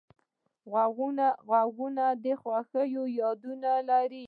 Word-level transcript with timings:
غوږونه 1.47 2.05
د 2.23 2.25
خوښیو 2.41 3.03
یادونه 3.21 3.71
لري 3.89 4.19